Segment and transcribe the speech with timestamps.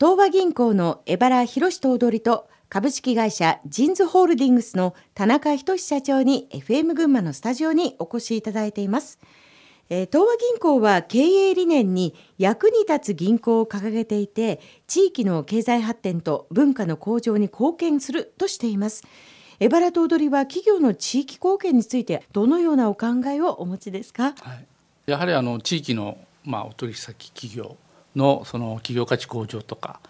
[0.00, 9.18] 東和銀行の江原博頭取と株式会社ジンズホールディングスの田中仁社長に FM 群馬のスタジオにお越しいただいています。
[9.90, 19.02] えー、東和銀行は経営理念に役に立つ銀行を掲げていて地域の経済発展と文化の向上に貢献するとしています。
[19.58, 24.54] 江原頭取は企業の地域貢献についてどのようなお考えをお持ちですか、は
[25.08, 27.76] い、やはりあの地域のまあお取引先企業
[28.18, 30.00] のその企業価値向上とか、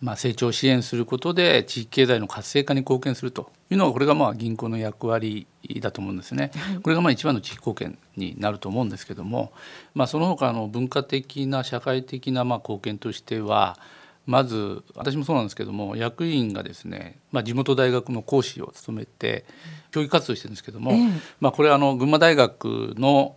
[0.00, 5.46] まあ、成長を支援することで地域経済の活性化に貢献するというのがこれがまあ銀行の役割
[5.80, 6.52] だと思うんですね。
[6.82, 9.52] これがまあ一番の地域貢献になると思うんですけども、
[9.94, 13.78] まあ、その他の文化的な社会的なまあ貢献としては
[14.26, 19.44] まず私もそうなんですけども役員がですね、まあ、地元大学の講師を務めて
[19.92, 20.92] 教育活動してるんですけども、
[21.40, 23.36] まあ、これあの群馬大学の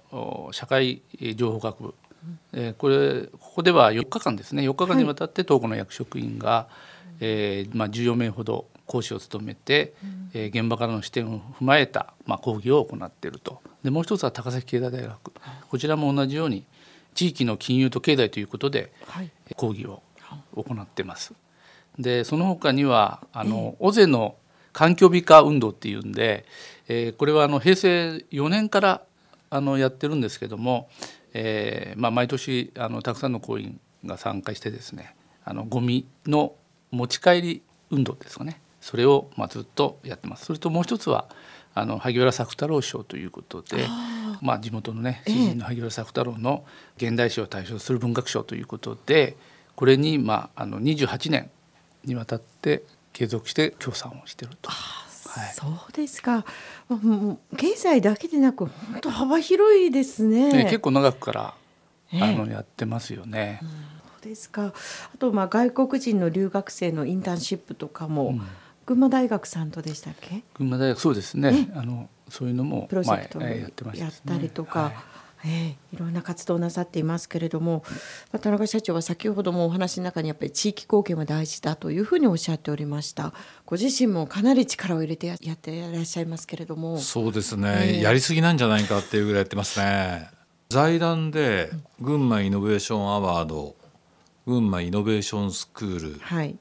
[0.51, 1.03] 社会
[1.35, 1.95] 情報学部
[2.53, 4.63] えー、これここでは4日間ですね。
[4.63, 6.67] 4日間にわたって東湖の役職員が、は
[7.13, 13.61] い、えー、まあ、14名ほど講師を務めて、うん、えー、現場からの視点を踏まえた、まあ、講義を行っていると。
[13.83, 15.31] でもう一つは高崎経済大学。
[15.69, 16.65] こちらも同じように
[17.13, 20.01] 地域の金融と経済ということで、はい、講義を
[20.55, 21.33] 行ってます。
[21.97, 24.35] でその他にはあの、尾瀬の
[24.73, 26.45] 環境美化運動っていうんで、
[26.87, 29.01] えー、これはあの平成4年から
[29.49, 30.89] あのやってるんですけども、
[31.33, 36.53] えーまあ、毎年あのたくさんの行員が参加してですねあのゴミの
[36.91, 40.45] 持ち帰り運動ですかねそれをまあずっとやってます。
[40.45, 41.27] それともう一つは
[41.75, 43.85] あの萩原作太郎賞ということで
[44.41, 46.63] まあ、地元のね詩人の萩原作太郎の
[46.97, 49.35] 現代史を対象する文学賞ということで
[49.75, 51.49] これに、まあ、あの28年
[52.03, 52.83] にわたって
[53.13, 54.71] 継続して協賛をしていると。
[55.29, 56.45] はい、そうですか。
[57.57, 60.51] 経済だけでなく本当幅広いですね。
[60.51, 61.53] ね結構長くから、
[62.13, 63.59] あのやってますよね。
[63.61, 63.67] そ
[64.27, 64.73] うですか。
[65.13, 68.41] あとまあ外国人の留学生のインターンシップとかも、うん、
[68.85, 70.43] 群馬大学さんとでしたっけ？
[70.55, 71.69] 群馬大学そうですね。
[71.75, 74.79] あのそういうのもプロジェクトやってまし、ね、やったりとか。
[74.83, 74.93] はい
[75.45, 77.83] えー、いろんな活動をなさっていますけれども
[78.41, 83.33] 田中社長は先ほどもお話の中にやっぱり地域貢献は大事だというふうにおっしゃっておりました。
[83.65, 86.97] ご自身もかなり力を入れてやっていらっしゃいますけれども。
[86.97, 90.29] そうですね、えー、やりすぎなんじゃないかっていうぐらいやってますね。
[90.69, 93.75] 財団で群馬イノベーションアワード
[94.45, 96.57] 群馬イノベーションスクール、はい。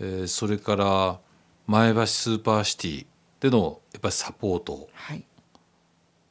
[0.00, 1.18] えー、それから
[1.66, 3.06] 前橋スーパーシティ
[3.40, 5.24] でのやっぱりサポート、はい、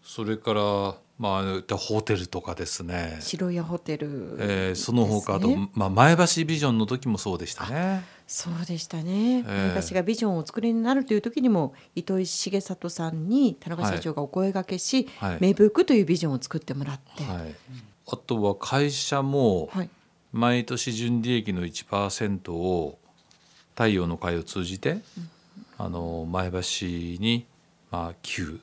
[0.03, 3.17] それからまあ、ホテルとかですね。
[3.21, 8.03] 白屋ホテル、ね、えー、その他あと、まあ、前橋ビジョンの時もそうでしたね。
[8.27, 17.55] そうでしたね、えー、前橋がビジョンをお作りになるという時にも糸井重里さんに田中社長がお声がけし、はい、芽吹くというビジョンを作ってもらって、はい、
[18.07, 19.69] あとは会社も
[20.33, 22.97] 毎年純利益の1%を
[23.75, 25.01] 太陽の会を通じて、うん、
[25.77, 26.59] あの前橋
[27.21, 27.45] に
[27.91, 28.59] まあ寄付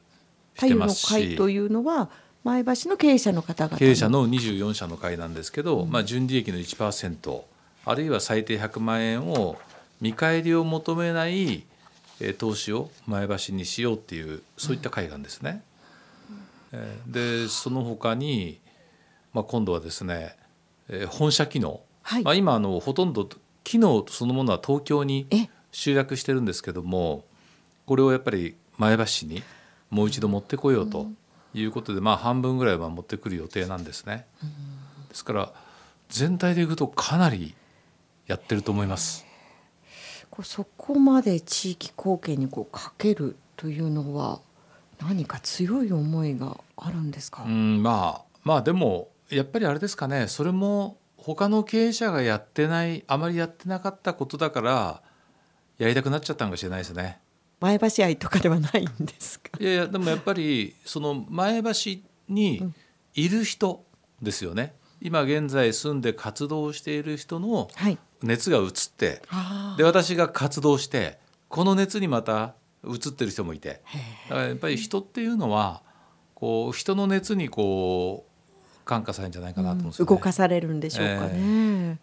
[0.59, 1.07] してますし。
[1.07, 2.11] 太陽の会というのは
[2.45, 7.43] 前橋の経営者の方々経営者の24社の会なんですけど、うん、まあ、純利益の1%
[7.85, 9.57] あるいは最低100万円を
[10.01, 11.65] 見返りを求めない
[12.39, 15.63] 投資を前橋にしようっていうそういった会なんですね。
[16.73, 16.77] う
[17.09, 18.61] ん、でその他に、
[19.33, 20.37] まあ、今度はですね
[21.09, 23.29] 本社機能、はい、まあ、今あのほとんど
[23.65, 25.27] 機能そのものは東京に
[25.71, 27.25] 集約してるんですけども
[27.87, 29.43] これをやっぱり前橋市に
[29.91, 31.01] もう一度持ってこようと。
[31.01, 31.17] うん
[31.55, 34.27] いうことで、まあ、半分ぐらいは持ってくる予定なんですね。
[35.09, 35.53] ですから
[36.09, 37.55] 全体でいくとかなり
[38.27, 39.27] やってると思います。
[40.43, 44.41] そこまで地域貢献にこうかけるというのは
[45.01, 47.43] 何か強い思いがあるんですか？
[47.45, 55.03] うんまあまあでもやっぱりあれですかねそれも他の経営者がやってないあまりやってなかったことだから
[55.79, 57.21] やりたくなっちゃったのかもしれないですね。
[57.63, 59.51] 前橋愛とかではないんですか？
[59.61, 61.71] いやいやでもやっぱりその前橋
[62.29, 62.73] に
[63.15, 63.85] いる人
[64.21, 67.69] ですよね、うん、今現在住んで活動している人の
[68.23, 72.55] 熱が移って、はい、で私が活動してこの熱にまた
[72.85, 73.81] 移ってる人もいて。
[74.29, 75.83] だからやっぱり人っていうのは
[76.35, 80.09] こう人の熱にこう感化されるんじゃないかなと思うんですよ、ね。
[80.11, 81.31] うん、動かされるんでしょうかね。
[81.35, 81.99] えーい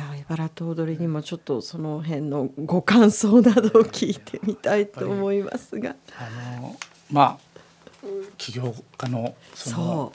[0.00, 5.94] や茨と踊りにもちょっとその辺のご感想などを聞いてみたいと思いますが。
[6.18, 6.76] あの
[7.10, 7.50] まあ
[8.38, 10.12] 起業家のその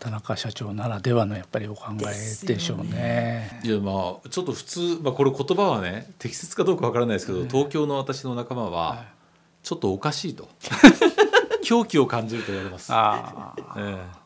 [0.00, 2.84] 田中社長ならではのやっぱりお考えでしょうね。
[2.84, 9.04] ねいやまあちょっと普通、まあ、これ言葉はね適切かどうかわからないですけど、東京の私の仲間は
[9.62, 10.48] ちょっとおかしいと
[11.62, 12.88] 狂気を感じると言われます。
[12.90, 14.19] あええ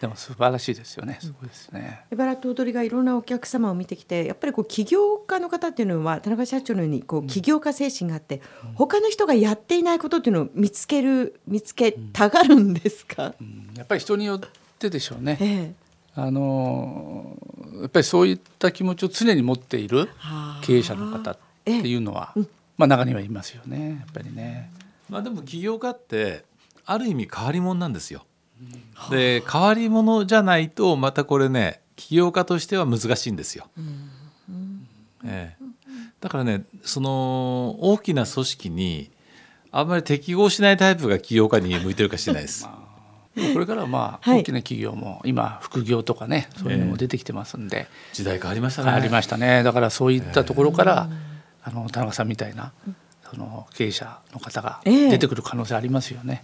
[0.00, 1.18] でも素晴らしいですよね。
[1.20, 2.06] すごいですね。
[2.10, 8.40] エバラ頭取がいろんなお客様を見てきてやっぱりこう起業家の方っていうのは田中社長のようにこう起業家精神があって、
[8.74, 14.40] 他の人がやっていないことっていうのを見つける見つけたがるんですか、うんやっぱり人によっ
[14.78, 15.36] てでしょうね。
[15.40, 17.36] ええあの
[17.80, 22.34] やっぱりそういった気持ちを常に持っているはあ経営者の方っていうのは、
[22.76, 24.00] まあ中にはいますよね。
[24.00, 24.70] やっぱりね。
[25.08, 26.44] まあでも起業家って
[26.84, 28.24] ある意味変わり者なんですよ。
[29.10, 33.68] で変わり者じゃないとまたこれね起業家としては難しいんですよ。
[35.24, 35.64] ええ、
[36.20, 39.10] だからねその大きな組織に
[39.70, 42.68] あんまり適合しないタイプが起業家に向いてるかしれないです。
[43.52, 44.40] これからはまあはい。
[44.40, 48.86] 大きな企業も今副業とかねそういうのも出てきてますんで、時代変わりましたね。
[48.86, 49.62] 変わりましたね。
[49.62, 51.08] だからそういったところから、
[51.62, 52.72] あの田中さんみたいな
[53.30, 56.42] その経営者の方がええ出てくる可能性ありますよね。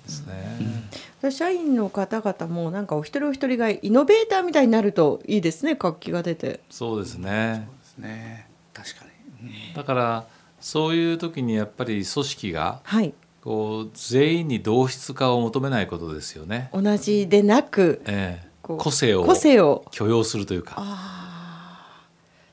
[1.22, 7.68] ね社員の方々もなんかお一人お一人がイノベーターみたいになるといいですね活気が出てそうですね。
[7.80, 8.48] ですね。
[8.72, 9.04] 確か
[9.40, 9.48] に。
[9.48, 10.26] うんだから
[10.60, 13.12] そういう時にやっぱり組織がはい
[13.42, 16.70] こう全員に同質化を求めないことですよね。
[16.72, 20.82] 同じでなくええ個性を個性を許容するというか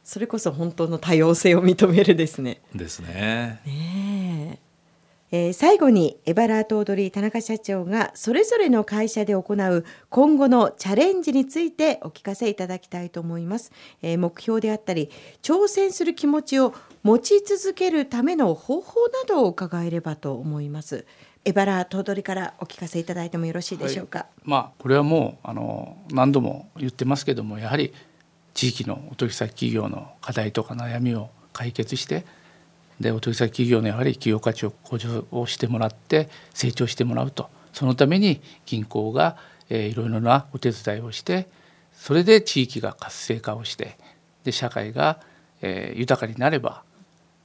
[0.03, 2.61] それこそ本当の多様性を認めるですね。
[2.75, 3.61] ですね。
[3.65, 4.22] ね
[5.33, 13.71] えー最後にエバラート踊り田中社長がそれぞれの会社で行う今後のチャレンジについてお聞かせいただきたいと思います、
[14.03, 15.09] えー目標であったり
[15.41, 21.05] 挑戦する気持ちを持ち続けるための方法などを伺えればと思います。
[21.45, 27.91] エバラート踊りからお聞かせいただいてもよろしいでしょうか、まあこれはもうあの何度も言ってますけどもやはり
[28.53, 32.23] 地域のお取引先企業の課題とか悩みを解決して
[33.03, 39.37] でお取引先企業のやはり企業価値を向上をしてもらって成長してもらうとそのために銀行が、
[39.69, 41.47] えーいろいろなお手伝いをして
[41.93, 43.97] それで地域が活性化をして
[44.43, 45.21] で社会が、
[45.61, 46.83] え豊かになれば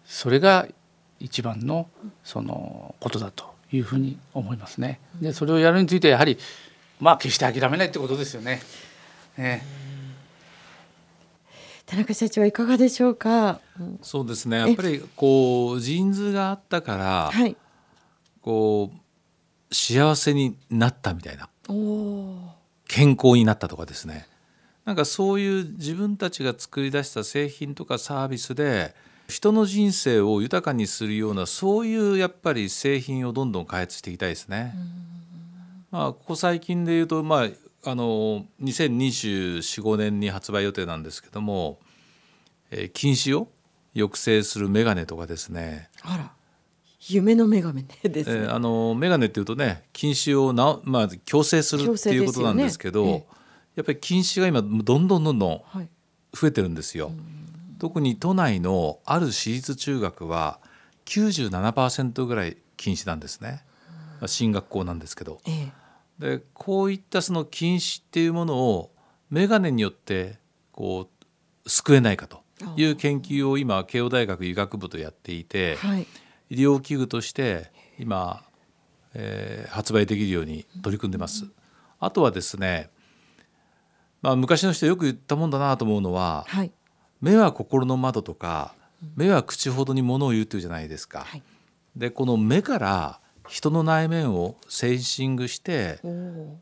[0.05, 0.66] それが
[1.20, 1.88] 一番の
[2.25, 5.00] そのことだというふうに思いますね。
[5.20, 6.38] でそれをやるについてやはり
[7.00, 8.61] まあ決して諦めないってことですよね。
[9.37, 9.62] ね
[11.88, 14.58] 田中社長はいかがでしょうか、うんそうですね。
[14.58, 17.56] やっぱりこうジーンズがあったからはい
[18.43, 21.49] こう幸せになったみたいな
[22.87, 24.26] 健康になったとかですね。
[24.85, 28.94] なんかそういう自分たちが作り出した製品とかサービスで
[29.29, 34.75] 人の人生を豊かにするようなそういうやっぱり製品をどんどん開発していきたいですね。
[35.90, 37.49] まあここ最近で言うとまあ
[37.84, 41.78] あの2024-5年に発売予定なんですけども、
[42.70, 43.48] えー近視を
[43.94, 45.88] 抑制するメガネとかですね。
[46.02, 46.32] あら
[47.08, 53.38] 夢の女神ですね、えーあのメガネっていうとね近視をな、まあ、矯正する矯っていうことなんですけどねえ
[53.76, 55.88] やっぱり近視が今どんどんどんどんはい
[56.32, 57.10] 増えてるんですよ。
[57.78, 60.60] 特に都内のある私立中学は
[61.06, 63.64] 97%ぐらい近視なんですね。
[64.20, 65.40] まあ進学校なんですけど。
[65.46, 65.88] ええ
[66.19, 68.91] でこういったその近視っていうものを
[69.31, 70.38] メガネによって
[70.73, 71.09] こ
[71.65, 72.43] う救えないかと
[72.76, 75.76] いう研究を今慶応大学医学部とやっていて。
[75.76, 76.06] はい
[76.50, 78.43] 医療器具として今、
[79.15, 81.47] えー発売できるように取り組んでます。
[82.00, 82.88] あとはですね、
[84.23, 86.73] まあ、昔の人よく言ったもんだなと思うのははい
[87.21, 88.75] 目は心の窓とか
[89.17, 91.21] 目は口ほどにものを言うっていうじゃないですか。
[91.21, 91.42] はい
[91.97, 96.00] でこの目から人の内面をセンシングして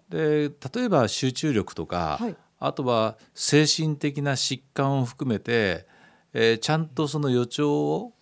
[0.09, 2.37] で例えば集中力とか、はい。
[2.59, 5.87] あとは精神的な疾患を含めて、
[6.33, 8.13] えーちゃんとその予兆を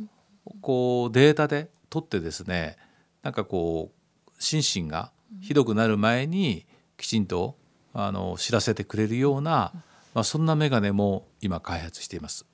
[0.61, 2.76] こうデータで取ってですね
[3.23, 6.66] なんかこう心身がひどくなる前に
[6.97, 7.56] きちんと
[7.92, 9.73] あの知らせてくれるような、
[10.14, 12.44] まあ、そんなメガネも今開発しています。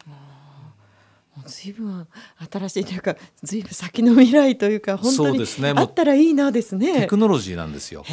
[1.36, 2.06] もう随分
[2.50, 5.72] 新しいというか随分先の未来というか本当そうにですね。
[5.72, 7.02] もうあったらいいなですね。
[7.02, 8.04] テクノロジーなんですよ。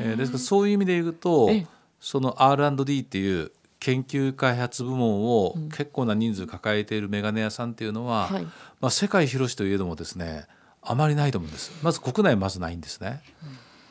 [0.00, 1.66] えーですからそういう意味で言うとええ。
[2.00, 8.42] その R&D っていう研究開発部門を結構な人数抱えているメガネ屋さんっていうのは、はい。
[8.80, 10.46] まあ、世界広しといえどもですね
[10.82, 11.72] あまりないと思うんです。
[11.82, 13.22] まず国内まずないんですね。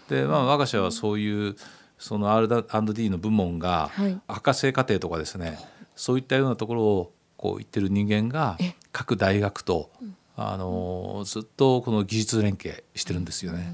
[0.09, 1.55] でまあ我が社はそういう
[1.97, 4.21] その R&D の部門がはい。
[4.27, 5.59] 博士課程とかですね
[5.95, 9.91] そういったようなところをこう言ってる人間がえ各大学と
[10.35, 13.73] あのずっとこの技術連携してるんですよね。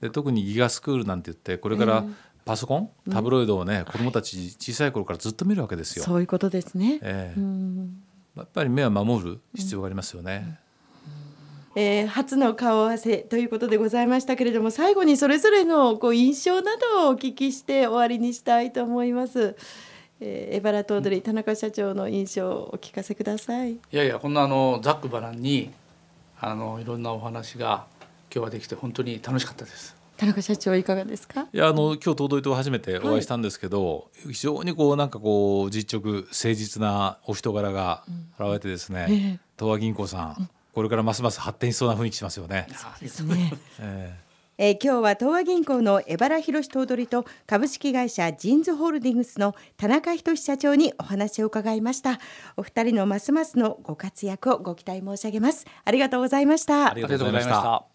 [0.00, 2.04] で特にギガスクールなんて言ってこれから
[2.44, 6.04] パソコン、タブロイドをね子どもたち小さい頃からずっと見るわけですよ。
[6.04, 6.98] そういうことですね。
[7.02, 8.02] ええうん
[8.36, 10.58] やっぱり目は守る必要がありますよね。
[11.74, 19.56] えー初の顔合わせということでございましたけれども最後にそれぞれのこう印象などをお聞きして終わりにしたいと思います。
[20.20, 23.72] えー、エバラ頭取田中社長の印象をお聞かせください。
[23.72, 25.70] いやいやこんなあのざっくばらんに
[26.40, 27.86] あのいろんなお話が
[28.34, 29.96] 今日はできて本当に楽しかったです。
[30.16, 31.46] 田中社長いかがですか？
[31.52, 38.02] いやあの今日頭取と初めてお会いしたんですけど、非常にこうなんかこう実直誠実なお人柄が
[38.38, 42.66] 現れてですね、ええ東和銀行さん、これからますます発展しそうな雰囲気しますよね。
[43.00, 43.52] ですね。
[43.78, 44.18] え
[44.58, 52.18] えー今日は東和銀行の江原博頭取と株式会社ジンズホールディングスの田中仁社長にお話を伺いました。
[52.56, 55.64] お二人のますますのご活躍をご期待申し上げます。
[55.84, 57.50] ありがとうございましたありがとうございました。
[57.50, 57.88] ありがとうございました。